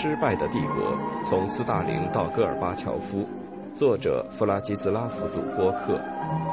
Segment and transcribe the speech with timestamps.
[0.00, 3.26] 失败的帝国：从斯大林到戈尔巴乔夫，
[3.74, 6.00] 作者弗拉基斯拉夫祖波克，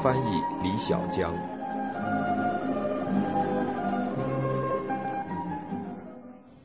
[0.02, 1.32] 翻译李小江。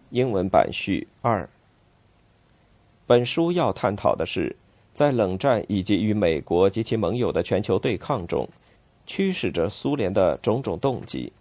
[0.09, 1.47] 英文版序二。
[3.05, 4.55] 本书要探讨的是，
[4.91, 8.49] 在冷战以及与美国及其盟友的全球对抗中，
[9.05, 11.31] 驱使着苏联的种种动机。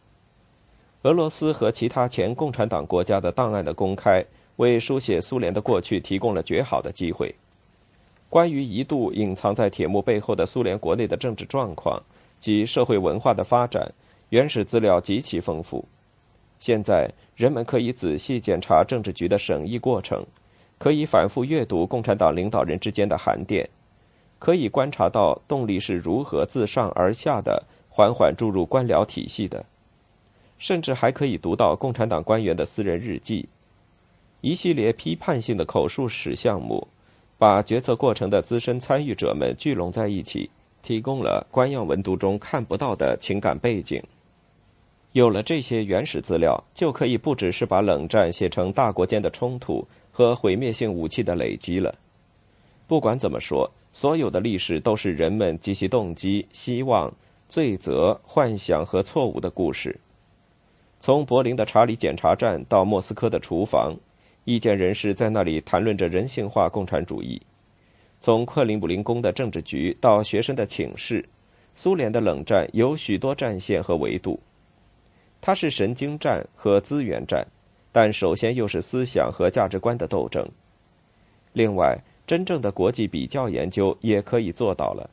[1.05, 4.23] 俄罗斯和其他前共产党国家的档案的公开。
[4.61, 7.35] 为书写苏联的过去提供了绝好的机会。
[8.29, 11.99] 关于一度隐藏在铁幕背后的苏联国内的政治状况
[12.39, 13.91] 及社会文化的发展，
[14.29, 15.83] 原始资料极其丰富。
[16.59, 20.23] 现在人们可以仔细检查政治局的审议过程，
[20.77, 23.67] 可以反复阅读共产党领导人之间的函电，
[24.39, 29.65] 可以观察到动力是如何自上而下的缓缓注入官僚体系的，
[30.59, 33.49] 甚至还可以读到共产党官员的私人日记。
[34.43, 36.89] 一系列批判性的口述史项目，
[37.37, 40.49] 把决策过程的资深参与者们聚拢在一起，
[40.83, 44.03] 提供了官样文读中看不到的情感背景。
[45.13, 51.95] 有了这些原始资料，就可以不只是把冷战写成大国间的冲突和毁灭性武器的累积了。
[52.87, 57.13] 不管怎么说，所有的历史都是人们及其动机、希望、
[57.47, 60.01] 罪责、幻想和错误的故事。
[60.99, 63.95] 从柏林的查理检查站到莫斯科的厨房。
[64.45, 67.41] 意见人士在那里谈论着人性化共产主义。
[68.21, 71.27] 从克林姆林宫的政治局到学生的寝室，
[71.75, 74.39] 苏联的冷战有许多战线和维度。
[75.41, 77.47] 它是神经战和资源战，
[77.91, 80.47] 但首先又是思想和价值观的斗争。
[81.55, 85.09] 另外，真正的国际比较研究也可以做到了，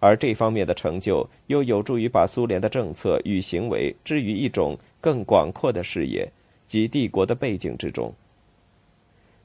[0.00, 6.30] 而这方面的成就又有助于把苏联的政策与行为置于一种更广阔的视野
[6.66, 8.12] 及帝国的背景之中。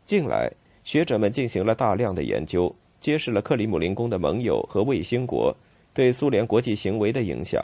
[0.09, 0.51] 近来，
[0.83, 5.55] 学者们进行了大量的研究，揭示了克里姆林宫的盟友和卫星国
[5.93, 7.63] 对苏联国际行为的影响。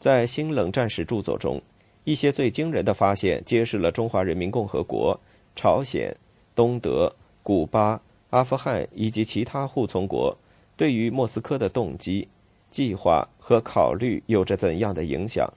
[0.00, 1.62] 在新冷战史著作中，
[2.02, 5.16] 一些最惊人的发现揭示了中华人民共和国、
[5.54, 6.12] 朝鲜、
[6.52, 7.14] 东德、
[7.44, 10.36] 古巴、阿富汗以及其他护从国
[10.76, 12.26] 对于莫斯科的动机、
[12.72, 15.48] 计划和考虑有着怎样的影响。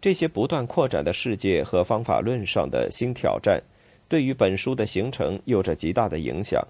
[0.00, 3.60] 这些不断扩展的世界和方法论上的新挑战。
[4.12, 6.62] 对于本书的形成有着极大的影响。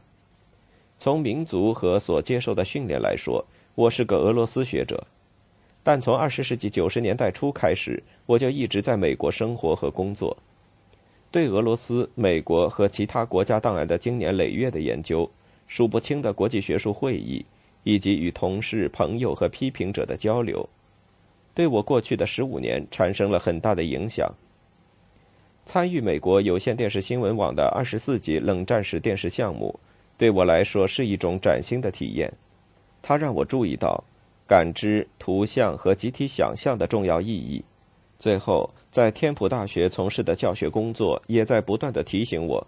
[0.96, 3.44] 从民族和所接受的训练来说，
[3.74, 5.04] 我是个俄罗斯学者，
[5.82, 10.36] 但从二十世纪九十年代初开始，我就一直在美国生活和工作。
[11.32, 15.28] 对俄罗斯、美国和其他国家档案的经年累月的研究，
[15.66, 17.44] 数不清的国际学术会议，
[17.82, 20.64] 以及与同事、朋友和批评者的交流，
[21.52, 24.32] 对我过去的十五年产生了很大的影响。
[25.64, 29.78] 参与美国有线电视新闻网的二十四集冷战史电视项目，
[30.18, 32.32] 对我来说是一种崭新的体验。
[33.00, 34.02] 它让我注意到
[34.46, 37.64] 感知、图像和集体想象的重要意义。
[38.18, 42.64] 最后，在天普大学从事的教学工作也在不断的提醒我，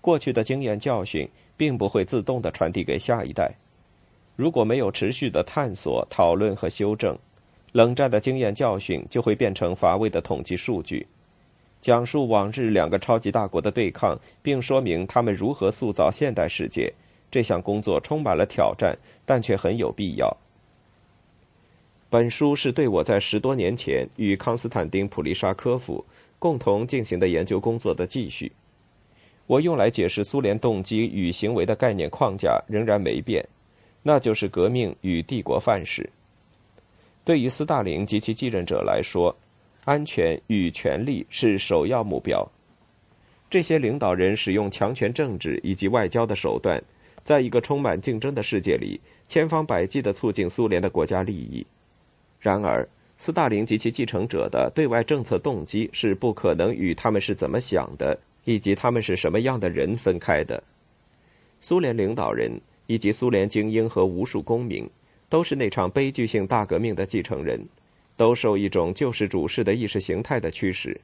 [0.00, 3.54] 过去的经验教训并不会自动的传递给下一代。
[4.36, 7.16] 如果没有持续的探索、讨论和修正，
[7.72, 11.06] 冷战的经验教训就会变成乏味的统计数据。
[11.80, 16.92] 讲述往日两个超级大国的对抗，并说明他们如何塑造现代世界，
[17.30, 20.36] 这项工作充满了挑战，但却很有必要。
[22.10, 26.04] 本书是对我在十多年前与康斯坦丁·普利沙科夫
[26.38, 28.50] 共同进行的研究工作的继续。
[29.46, 33.46] 我用来解释苏联动机与行为的概念框架仍然没变，
[34.02, 36.10] 那就是革命与帝国范式。
[37.24, 39.34] 对于斯大林及其继任者来说。
[39.88, 42.46] 安全与权力是首要目标。
[43.48, 46.78] 这些领导人使用强权政治以及外交的手段，
[47.24, 51.66] 在一个充满竞争的世界里，千方百计地促进苏联的国家利益。
[52.38, 60.62] 然而，斯大林及其继承者的对外政策动机是不可能与他们是怎么想的，以及他们是什么样的人分开的。
[61.62, 64.86] 苏联领导人以及苏联精英和无数公民，
[65.30, 67.58] 都是那场悲剧性大革命的继承人。
[68.18, 71.00] 都受一种救世主式的意识形态的驱使。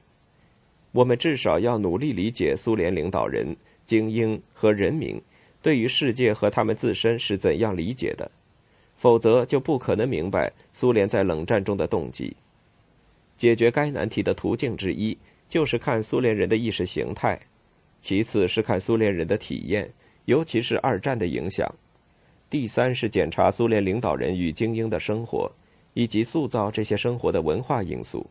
[0.91, 5.19] 我们至少要努力理解苏联领导人、精英和人民
[5.61, 8.29] 对于世界和他们自身是怎样理解的，
[8.97, 12.35] 否则就不可能明白苏联在冷战中的动机。
[13.37, 15.17] 解决该难题的途径之一
[15.47, 17.39] 就是看苏联人的意识形态，
[18.01, 19.89] 其次是看苏联人的体验，
[20.25, 21.73] 尤其是二战的影响，
[22.49, 25.49] 第三是检查苏联领导人与精英的生活。
[25.95, 28.27] 以及塑造这些生活的文化因素。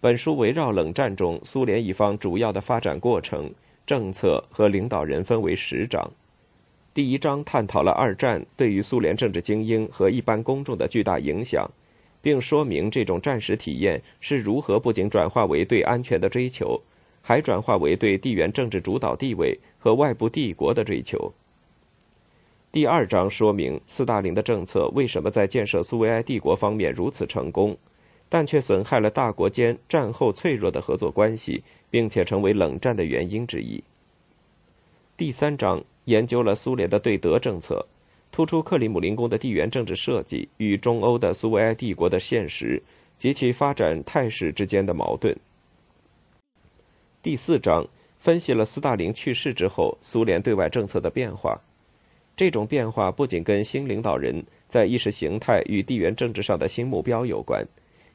[0.00, 3.50] 本书围绕冷战中苏联一方主要的发展过程，
[3.86, 6.10] 政策和领导人分为十章。
[6.92, 11.68] 第一章探讨了二战对于苏联政治精英和一般公众的巨大影响，
[12.22, 16.80] 并说明这种战时体验是如何不仅转化为对安全的追求，
[17.20, 21.32] 还转化为对地缘政治主导地位和外部帝国的追求。
[22.74, 27.76] 第二章说明斯大林的政策为什么在建设苏维埃帝国方面如此成功，
[28.28, 33.80] 但却损害了大国间战后脆弱的合作关系，并且成为冷战的原因之一。
[35.16, 35.80] 第三章。
[36.06, 37.86] 研究了苏联的对德政策，
[38.32, 42.82] 突出克里姆林宫的地缘政治设计与中欧的苏维埃帝国的现实
[43.16, 45.34] 及其发展态势之间的矛盾。
[47.22, 47.86] 第四章
[48.18, 51.58] 分析了斯大林去世之后苏联对外政策的变化，
[52.36, 57.64] 这种变化不仅跟新领导人在意识形态与地缘政治上的新目标有关，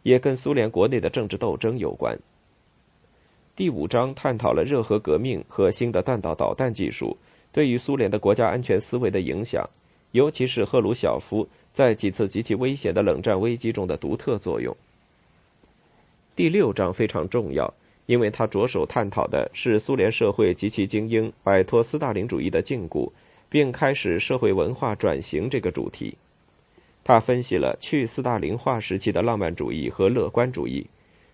[0.04, 2.18] 也跟苏联国内的政治斗争有关。
[3.56, 7.16] 第五章探讨了热核革命和新的弹道导弹技术。
[7.52, 9.68] 对于苏联的国家安全思维的影响，
[10.12, 14.76] 尤其是赫鲁晓夫在几次极其危险的冷战危机中的独特作用。
[16.36, 17.74] 第六章非常重要，
[18.06, 23.10] 因为他着手探讨的是苏联社会及其精英摆脱斯大林主义的禁锢，
[23.50, 26.16] 并开始社会文化转型这个主题。
[27.04, 30.86] 他分析了去斯大林化时期的浪漫主义和乐观主义，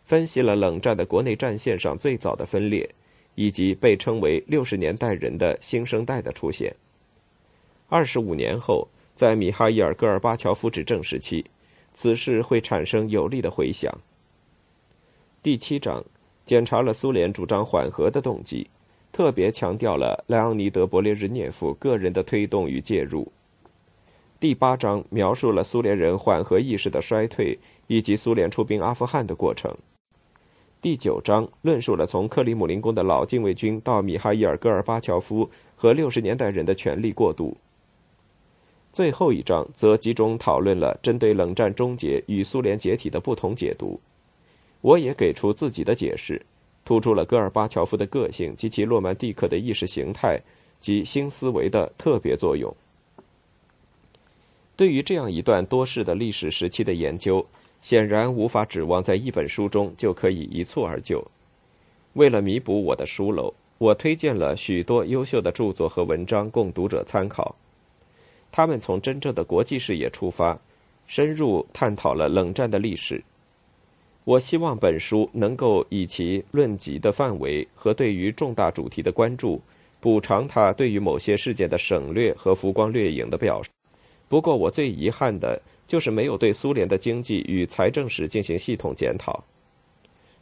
[0.05, 2.89] 分析了冷战的国内战线上最早的分裂。
[3.37, 6.73] 以及被称为“六十年代人”的新生代的出现。
[7.89, 11.43] 二十五年后，在米哈伊尔·戈尔巴乔夫执政时期，
[11.93, 13.93] 此事会产生有力的回响。
[15.43, 16.01] 第七章
[16.45, 18.65] 检查了苏联主张缓和的动机，
[19.15, 23.31] 特别强调了莱昂尼德·勃列日涅夫个人的推动与介入。
[24.41, 27.57] 第八章描述了苏联人缓和意识的衰退
[27.87, 29.73] 以及苏联出兵阿富汗的过程。
[30.81, 37.55] 第九章论述了从克里姆林宫的老禁卫军到米哈伊尔·戈尔巴乔夫和六十年代人的权力过渡。
[38.91, 43.97] 最后一章则集中讨论了针对冷战终结与苏联解体的不同解读。
[44.81, 46.45] 我也给出自己的解释，
[46.85, 50.39] 突出了戈尔巴乔夫的个性及其诺曼蒂克的意识形态
[50.79, 52.73] 及新思维的特别作用。
[54.77, 57.45] 对于这样一段多世的历史时期的研究。
[57.81, 61.23] 显然无法指望在一本书中就可以一蹴而就。
[62.13, 67.55] 为了弥补我的疏漏，我推荐了许多优秀的著作和文章供读者参考。
[68.51, 70.59] 他们从真正的国际视野出发，
[71.05, 73.23] 深入探讨了冷战的历史。
[74.25, 79.61] 我希望本书能够以其论及的范围和对于重大主题的关注，
[80.01, 83.69] 补偿他对于某些事件的省略和浮光掠影的表示。
[84.27, 85.61] 不过，我最遗憾的。
[85.87, 89.43] 就是没有对苏联的经济与财政史进行系统检讨。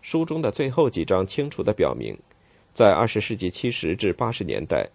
[0.02, 2.18] 书中的最后几章清楚地表明，
[2.74, 4.88] 在二十世纪七十至八十年代，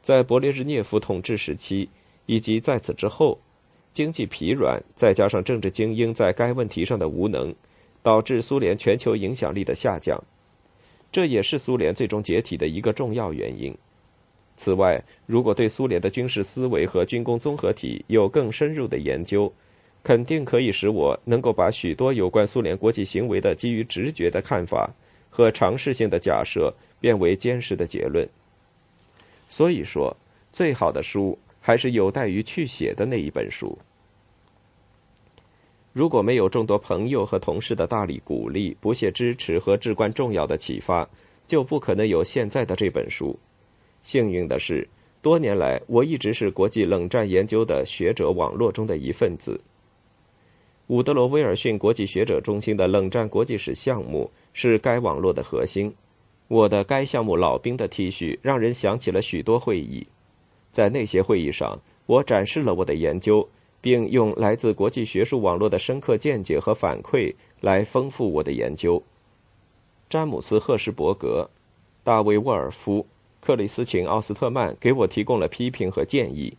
[0.00, 1.88] 在勃列日涅夫统治时期
[2.26, 3.36] 以及在此之后，
[3.92, 7.52] 经济疲软再加上政治精英在该问题上的无能，
[8.08, 10.18] 导致苏联全球影响力的下降，
[11.12, 13.76] 这也是苏联最终解体的一个重要原因。
[14.56, 19.52] 此外，如果对苏联的军事思维和军工综合体有更深入的研究，
[20.02, 24.90] 肯定可以使我能够把许多有关苏联国际行为的基于直觉的看法
[25.28, 28.26] 和尝试性的假设变为坚实的结论。
[29.50, 30.16] 所以说，
[30.50, 33.78] 最好的书还是有待于去写的那一本书。
[35.98, 41.04] 如果没有众多朋友和同事的大力鼓励、不懈支持和至关重要的启发，
[41.44, 43.36] 就不可能有现在的这本书。
[44.04, 44.88] 幸运的是，
[45.20, 49.60] 多年来我一直是国际冷战研究的学者网络中的一份子。
[50.86, 55.92] 伍德罗·威尔逊国际学者中心的冷战国际史项目是该网络的核心。
[56.46, 60.06] 我的该项目老兵的 T 恤让人想起了许多会议，
[60.70, 61.76] 在那些会议上，
[62.06, 63.48] 我展示了我的研究，
[63.80, 69.02] 并用来自国际学术网络的深刻见解和反馈来丰富我的研究。
[70.08, 71.48] 詹姆斯·赫什伯格、
[72.02, 73.06] 大卫·沃尔夫、
[73.40, 76.56] 克里斯琴·奥斯特曼给我提供了批评和建议，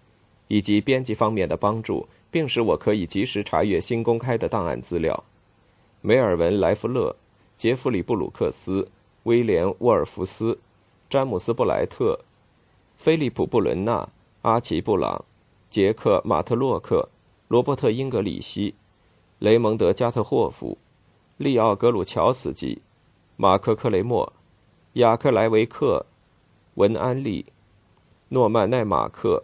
[0.47, 2.07] 以及编辑方面的帮助。
[2.31, 5.23] 并使我可以及时查阅新公开的档案资料。
[6.01, 7.15] 梅尔文·莱弗勒、
[7.57, 8.88] 杰弗里·布鲁克斯、
[9.23, 10.59] 威廉·沃尔夫斯、
[11.09, 12.19] 詹姆斯·布莱特、
[12.97, 14.07] 菲利普·布伦纳、
[14.43, 15.25] 阿奇·布朗、
[15.69, 17.09] 杰克·马特洛克、
[17.47, 18.75] 罗伯特·英格里希、
[19.39, 20.77] 雷蒙德·加特霍夫、
[21.38, 22.81] 利奥·格鲁乔斯基、
[23.38, 24.33] 马克·克雷默、
[24.93, 26.05] 雅克·莱维克、
[26.75, 27.45] 文安利、
[28.29, 29.43] 诺曼·奈马克、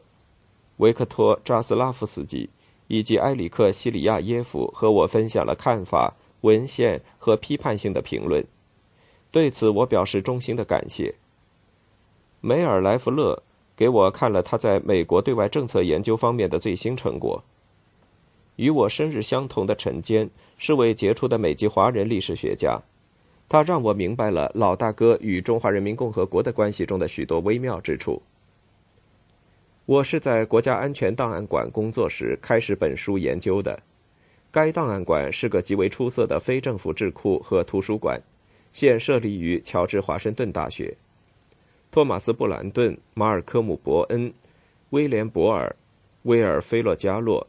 [0.77, 2.49] 维克托·扎斯拉夫斯基。
[2.87, 8.45] 以及埃里克·西里亚耶夫和我分享了看法、文献和批判性的评论，
[9.31, 11.15] 对此我表示衷心的感谢。
[12.41, 13.41] 梅尔莱弗勒
[13.75, 17.43] 给我看了他在美国对外政策研究方面的最新成果。
[18.55, 22.81] 与我生日相同的陈坚是位杰出的美籍华人历史学家，
[23.49, 28.21] 他让我明白了老大哥与中华人民共和国的关系中的许多微妙之处。
[29.85, 33.77] 我是在国家安全档案馆工作时开始本书研究的。
[34.51, 38.19] 该档案馆是个极为出色的非政府智库和图书馆，
[38.71, 40.95] 现设立于乔治华盛顿大学。
[41.95, 44.33] 托马斯·布兰顿、马尔科姆·伯恩、
[44.89, 45.73] 威廉·博尔、
[46.23, 47.47] 威尔·菲洛加洛。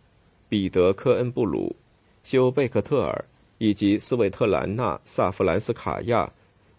[0.49, 1.75] 彼得·科恩布鲁、
[2.23, 3.25] 休·贝克特尔
[3.59, 6.33] 以及斯韦特兰娜·萨弗兰斯卡娅，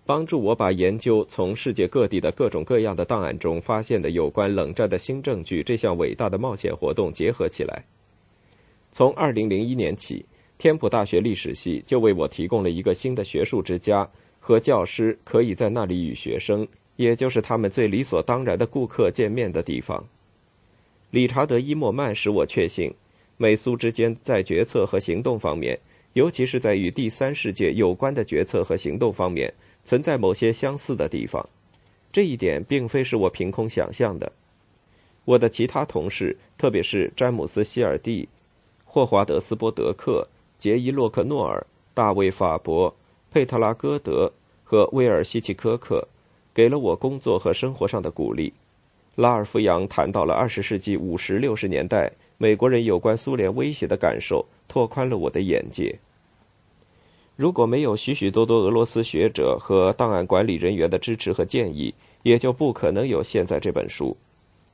[0.05, 7.83] 帮助我把研究从世界各地的各种各样的档案中发现的有关冷战的新证据这项伟大的冒险活动结合起来。
[8.93, 10.25] 从2001年起，
[10.57, 14.09] 天普大学历史系就为我提供了一个新的学术之家
[14.39, 16.65] 和教师可以在那里与学生，
[16.97, 20.03] 也就是他们最理所当然的顾客见面的地方。
[21.11, 22.93] 理查德·伊莫曼使我确信。
[23.39, 25.79] 美苏之间在决策和行动方面，
[26.13, 29.53] 尤其是在与第三世界有关的决策和行动方面，
[29.85, 31.47] 存在某些相似的地方。
[32.11, 34.31] 这一点并非是我凭空想象的。
[35.23, 38.27] 我的其他同事，特别是詹姆斯·希尔蒂、
[38.83, 40.27] 霍华德·斯波德克、
[40.57, 41.63] 杰伊·洛克诺尔、
[41.93, 42.95] 大卫·法伯、
[43.29, 44.31] 佩特拉·戈德
[44.63, 46.07] 和威尔·希奇科克，
[46.57, 48.51] 给了我工作和生活上的鼓励。
[49.13, 52.11] 拉尔夫·杨谈到了二十世纪五十六十年代。
[52.39, 55.99] 美国人有关苏联威胁的感受，拓宽了我的眼界。
[57.35, 64.17] 如果没有许许多多俄罗斯学者和档案管理人员的支持和建议，也就不可能有现在这本书。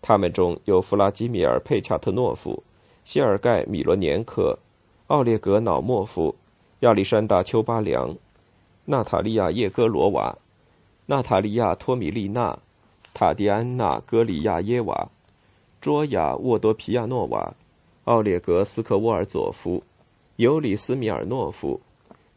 [0.02, 2.64] 他们中有弗拉基米尔·佩恰特诺夫、
[3.04, 4.58] 谢尔盖·米罗年科、
[5.08, 6.34] 奥列格·瑙莫夫、
[6.80, 8.16] 亚历山大·丘巴良、
[8.86, 10.38] 娜塔莉亚·叶戈罗娃、
[11.06, 12.58] 娜塔莉亚·托米利娜、
[13.14, 15.10] 塔迪安娜·戈里亚耶娃。
[15.82, 17.54] 卓雅·沃多皮亚诺娃、
[18.06, 19.84] 奥列格·斯科沃尔佐夫、
[20.38, 21.82] 尤里斯·米尔诺夫、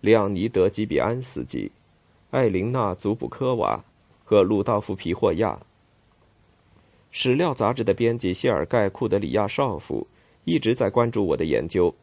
[0.00, 1.70] 里昂尼德·基比安斯基、
[2.32, 3.84] 艾琳娜·祖布科娃
[4.24, 5.56] 和鲁道夫·皮霍亚。
[7.12, 10.04] 史料杂志的编辑谢尔盖·库德里亚绍夫
[10.42, 11.94] 一直在关注我的研究。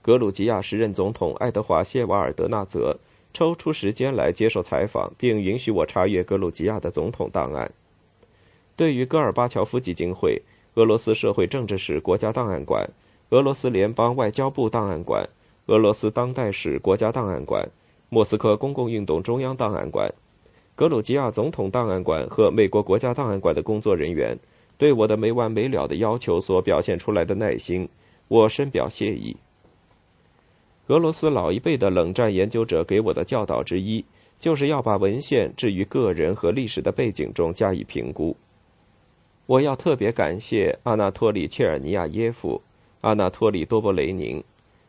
[0.00, 2.96] 格鲁吉亚时任总统爱德华·谢瓦尔德纳泽
[3.32, 7.70] 抽出时间来接受采访，并允许我查阅格鲁吉亚的总统档案。
[8.76, 10.42] 对于戈尔巴乔夫基金会。
[10.74, 12.88] 俄罗斯社会政治史国家档案馆、
[13.30, 15.28] 俄罗斯联邦外交部档案馆、
[15.66, 17.68] 俄罗斯当代史国家档案馆、
[18.08, 20.14] 莫斯科公共运动中央档案馆、
[20.76, 24.38] 格鲁吉亚总统档案馆和美国国家档案馆的工作人员
[24.78, 27.88] 对我的没完没了的要求所表现出来的耐心，
[28.28, 29.36] 我深表谢意。
[30.90, 34.04] 俄罗斯老一辈的冷战研究者给我的教导之一，
[34.40, 38.36] 就是要把文献置于个人和历史的背景中加以评估。
[39.46, 42.60] 我要特别感谢阿纳托里·切尔尼亚耶夫、
[43.02, 44.42] 阿纳托里·多波雷宁、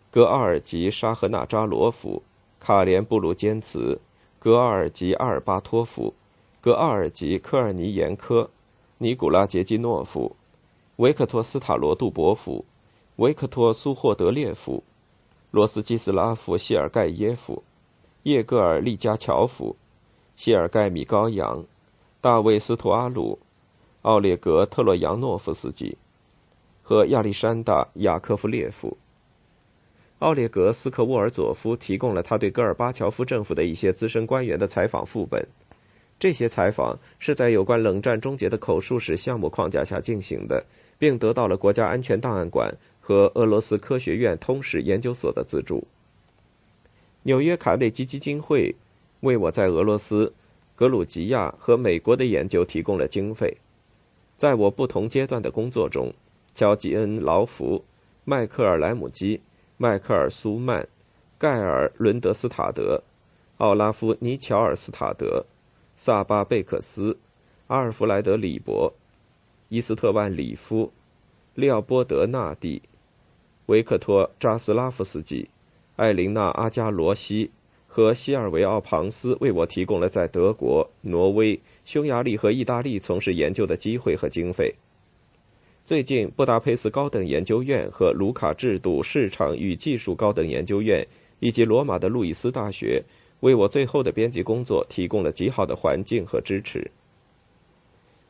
[0.09, 2.23] 格奥尔吉·沙赫纳扎罗夫、
[2.59, 4.01] 卡连布鲁坚茨、
[4.39, 6.11] 格奥尔吉·阿尔巴托夫、
[6.59, 8.49] 格奥尔吉·科尔尼延科、
[8.97, 10.35] 尼古拉·杰基诺夫、
[10.95, 12.65] 维克托·斯塔罗杜博夫、
[13.17, 14.83] 维克托·苏霍德列夫、
[15.51, 17.61] 罗斯基斯拉夫·谢尔盖耶夫、
[18.23, 19.75] 叶戈尔·利加乔夫、
[20.35, 21.63] 谢尔盖·米高扬、
[22.19, 23.37] 大卫·斯图阿鲁。
[24.03, 25.95] 奥列格·特洛扬诺夫斯基
[26.81, 28.97] 和亚历山大·雅科夫列夫。
[30.17, 35.47] 奥列格·斯克沃尔佐夫提供了他对戈尔巴乔夫政府的一些资深官员的采访副本。
[36.17, 40.65] 这些采访是在有关冷战终结的口述史项目框架下进行的，
[40.97, 42.75] 并得到了国家安全档案馆
[43.11, 45.85] 和俄罗斯科学院通史研究所的资助。
[47.23, 48.73] 纽约卡内基基金会
[49.19, 50.33] 为我在俄罗斯、
[50.77, 53.57] 格鲁吉亚和美国的研究提供了经费。
[54.37, 56.13] 在我不同阶段的工作中，
[56.55, 57.83] 乔吉恩·劳福、
[58.23, 59.41] 迈克尔·莱姆基、
[59.75, 60.87] 迈克尔·苏曼、
[61.37, 63.03] 盖尔·伦德斯塔德、
[63.57, 65.45] 奥拉夫·尼乔尔斯塔德、
[65.97, 67.17] 萨巴·贝克斯、
[67.67, 68.93] 阿尔弗莱德·里伯、
[69.67, 70.93] 伊斯特万·里夫、
[71.55, 72.81] 利奥波德·纳蒂、
[73.67, 75.49] 维克托·扎斯拉夫斯基、
[75.95, 77.51] 艾琳娜·阿加罗西。
[77.93, 84.73] 和西尔维奥·庞斯为我提供了在德国、挪威、匈牙利和意大利从事研究的机会和经费。
[85.83, 91.05] 最近，布达佩斯高等研究院和卢卡制度市场与技术高等研究院，
[91.41, 93.03] 以及罗马的路易斯大学，
[93.41, 96.89] 为我最后的编辑工作提供了极好的环境和支持。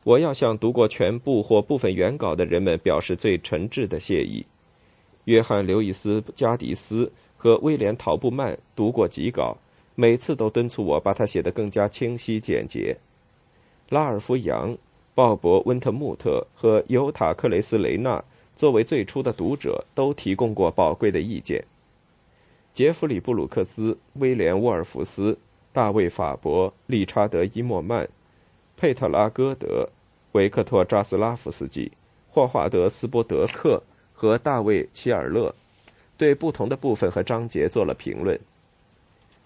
[0.02, 4.44] 我要向读过全部或部分原稿的人们表示最诚挚的谢意。
[5.24, 7.10] 约翰·刘易斯·加迪斯。
[7.42, 9.56] 和威廉·陶布曼读过几稿，
[9.96, 12.96] 每次都敦促我把它写得更加清晰简洁。
[13.88, 14.78] 拉尔夫·杨、
[15.12, 18.22] 鲍勃·温特穆特和尤塔·克雷斯雷纳
[18.54, 21.64] 作为最初的读者，都提供过宝贵的意见。
[22.72, 25.36] 杰弗里·布鲁克斯、威廉·沃尔夫斯、
[25.72, 28.08] 大卫·法伯、理查德·伊莫曼、
[28.76, 29.88] 佩特拉·戈德、
[30.30, 31.90] 维克托·扎斯拉夫斯基、
[32.30, 33.82] 霍华德·斯波德克
[34.22, 35.52] 和大卫·齐尔勒，
[36.16, 38.38] 对不同的部分和章节做了评论。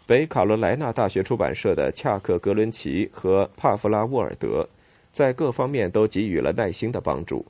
[0.06, 4.68] 北卡罗来纳大学出版社的恰克·格伦奇和帕夫拉·沃尔德。
[5.14, 7.46] 在各方面都给予了耐心的帮助。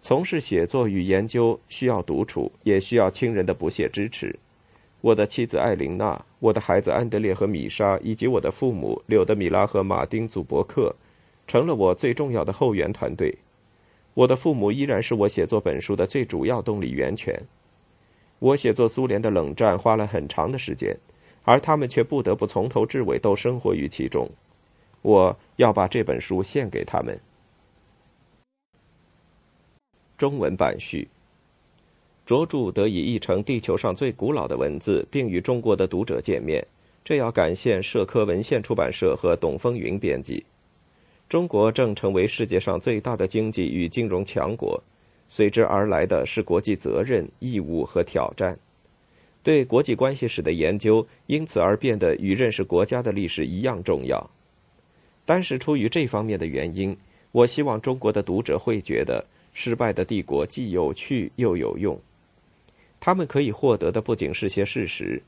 [0.00, 4.34] 从事写作与研究需要独处，也需要亲人的不懈支持。
[5.02, 10.96] 我的妻子艾琳娜、我的孩子安德烈和米莎，以及我的父母柳德米拉和马丁·祖伯克，
[11.46, 13.36] 成了我最重要的后援团队。
[14.14, 17.34] 我的父母依然是我写作本书的最主要动力源泉。
[18.38, 20.96] 我写作苏联的冷战花了很长的时间，
[21.44, 24.28] 而他们却不得不从头至尾都生活于其中。
[25.00, 27.18] 我要把这本书献给他们。
[30.18, 31.08] 中文版序。
[32.24, 36.64] 卓著得以译成地球上最古老的文字，并与中国的读者见面，
[37.04, 40.44] 这要感谢社科文献出版社和董风云编辑。
[41.32, 44.78] 中国正成为世界上最大的经济与金融强国，
[45.30, 48.58] 随之而来的是国际责任、义务和挑战。
[49.42, 54.28] 对国际关系史的研究因此而变得与认识国家的历史一样重要。
[55.24, 56.94] 单是出于这方面的原因，
[57.30, 59.24] 我希望中国的读者会觉得
[59.54, 61.98] 《失败的帝国》既有趣又有用。
[63.00, 65.22] 他们可以获得的不仅是些事实，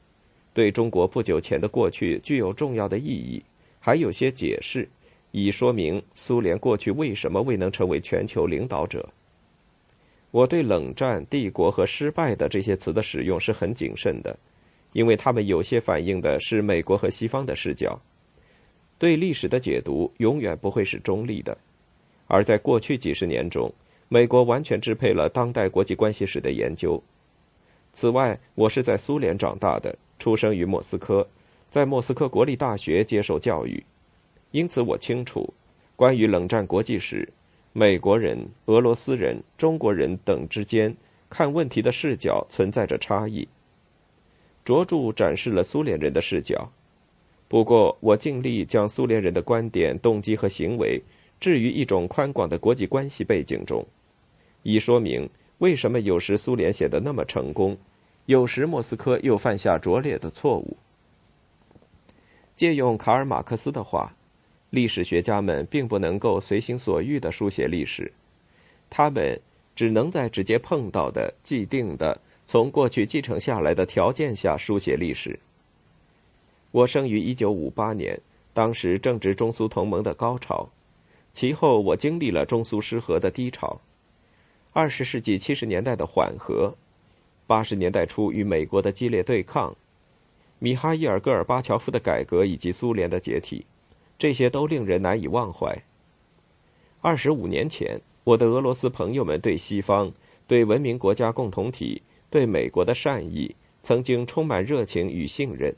[0.52, 3.42] 对中国不久前的过去具有重要的意义，
[3.80, 4.86] 还有些解释，
[5.36, 9.08] 以说明苏联过去为什么未能成为全球领导者。
[10.30, 14.38] 我对“冷战”“帝国”和“失败的”这些词的使用是很谨慎的，
[14.92, 18.00] 因为他们有些反映的是美国和西方的视角。
[18.96, 21.58] 对历史的解读永远不会是中立的，
[22.28, 23.68] 而在过去几十年中，
[24.08, 27.02] 美国完全支配了当代国际关系史的研究。
[27.92, 31.26] 此外，我是在苏联长大的，出生于莫斯科，
[31.70, 33.84] 在莫斯科国立大学接受教育，
[34.54, 35.52] 因此我清楚，
[35.96, 37.28] 关于冷战国际史，
[37.72, 40.96] 美国人、俄罗斯人、中国人等之间
[41.28, 43.48] 看问题的视角存在着差异。
[44.64, 46.70] 卓著展示了苏联人的视角。
[47.48, 51.02] 不过，我尽力将苏联人的观点、动机和行为
[51.40, 53.84] 置于一种宽广的国际关系背景中，
[54.62, 57.76] 以说明为什么有时苏联显得那么成功，
[58.26, 60.76] 有时莫斯科又犯下拙劣的错误。
[62.54, 64.14] 借用卡尔·马克思的话，
[64.74, 68.12] 历史学家们并不能够随心所欲地书写历史，
[68.90, 69.40] 他们
[69.76, 75.38] 只能在直接碰到的、既定的、从过去继承下来的条件下书写历史。
[76.72, 78.20] 我生于一九五八年，
[78.52, 80.68] 当时正值中苏同盟的高潮，
[81.32, 83.80] 其后我经历了中苏失和的低潮，
[84.72, 86.74] 二十世纪七十年代的缓和，
[87.46, 89.76] 八十年代初与美国的激烈对抗，
[90.58, 93.64] 米哈伊尔·戈尔巴乔夫的改革以及苏联的解体，
[94.18, 95.82] 这些都令人难以忘怀。
[97.00, 100.12] 二十五年前，我的俄罗斯朋友们对西方、
[100.46, 105.74] 对文明国家共同体、对美国的善意，曾经充满热情与信任。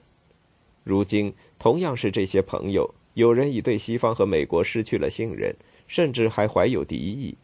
[0.85, 5.57] 如今，同样是这些朋友，有人已对西方和美国失去了信任，
[5.89, 7.37] 甚至还怀有敌意。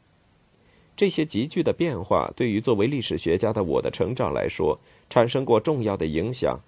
[0.94, 4.78] 这些急剧的变化，对于作为历史学家的我的成长来说，
[5.10, 6.60] 产生过重要的影响。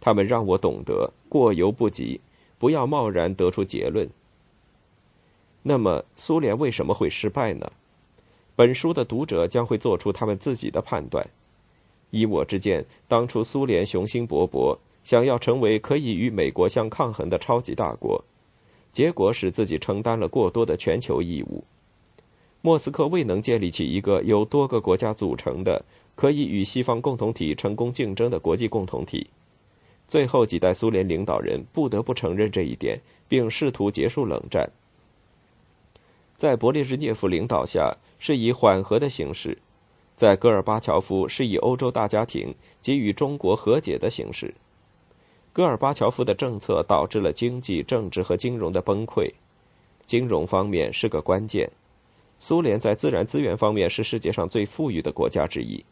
[0.00, 2.20] 他们让我懂得过犹不及，
[2.60, 4.08] 不要贸然得出结论。
[5.64, 7.72] 那么，苏联为什么会失败呢？
[8.54, 11.26] 本书的读者将会做出他们自己的判断。
[12.10, 14.78] 依我之见，当初苏联雄心勃勃。
[15.02, 18.22] 想要成为可以与美国相抗衡的超级大国，
[18.92, 21.64] 结果使自己承担了过多的全球义务。
[22.60, 25.82] 莫斯科未能建立起一个由多个国家组成的、
[26.14, 29.30] 可以与西方共同体成功竞争的国际共同体。
[30.10, 34.68] 最后几代苏联领导人不得不承认这一点，并试图结束冷战。
[36.36, 39.52] 在勃列日涅夫领导下，是以缓和的形式；
[40.16, 44.52] 在戈尔巴乔夫，是以欧洲大家庭及与中国和解的形式。
[45.52, 49.30] 戈尔巴乔夫的政策导致了经济、政治和金融的崩溃。
[50.06, 51.70] 金融方面是个关键。
[52.40, 55.84] 苏联在自然资源方面是世界上最富裕的国家之一。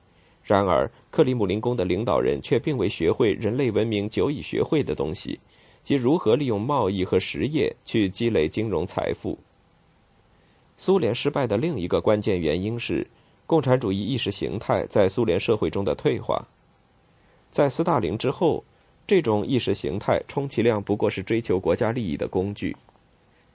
[0.48, 5.38] 然而，克里姆林宫的领导人却并未学会人类文明久已学会的东西，
[5.84, 9.38] 即如何利用贸易和实业去积累金融财富。
[10.78, 13.06] 苏联失败的另一个关键原因是
[13.44, 16.42] 共产主义意识形态在苏联社会中的退化。
[17.50, 18.64] 在斯大林之后。
[19.06, 22.76] 这种意识形态充其量不过是追求国家利益的工具，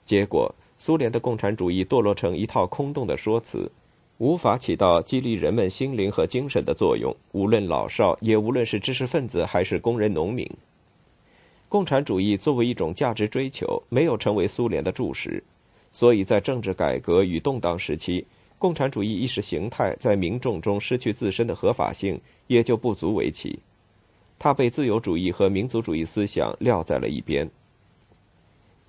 [0.04, 3.70] 结果苏联的共产主义堕落成一套空洞的说辞，
[4.18, 7.14] 无法起到激励人们心灵和精神的作用。
[7.32, 10.48] 无论老少，也无论是知识分子还是工人农民，
[11.68, 15.42] 共产主义作为一种价值追求，没有成为苏联的柱石。
[15.90, 18.24] 所以在政治改革与动荡时期，
[18.56, 23.58] 共产主义意识形态在民众中失去自身的合法性，也就不足为奇。
[24.38, 27.48] 它被自由主义和民族主义思想撂在了一边。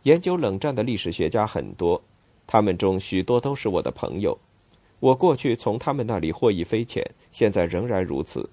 [0.04, 2.00] 研究冷战的历史学家很多，
[2.46, 4.38] 他们中许多都是我的朋友。
[5.00, 8.50] 我过去从他们那里获益匪浅，现在仍然如此。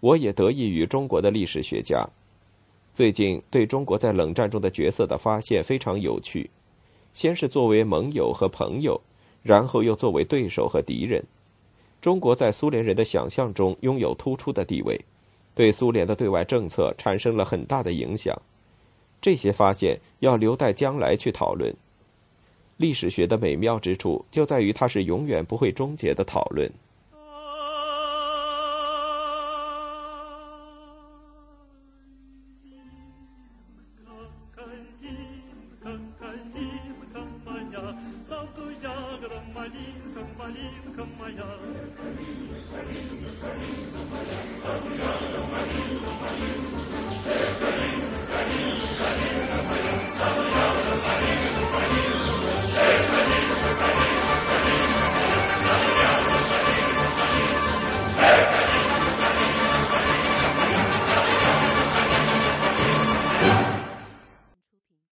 [0.00, 2.04] 我也得益于中国的历史学家。
[2.92, 6.50] 最近对中国在冷战中的角色的发现非常有趣。
[7.14, 9.00] 先是作为盟友和朋友，
[9.42, 11.22] 然后又作为对手和敌人。
[12.00, 14.98] 中国在苏联人的想象中拥有突出的地位，
[15.54, 18.36] 对苏联的对外政策产生了很大的影响。
[19.20, 21.72] 这些发现要留待将来去讨论。
[22.76, 26.70] 历史学的美妙之处就在于它是永远不会终结的讨论。